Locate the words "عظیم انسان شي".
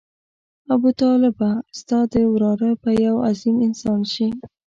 3.29-4.27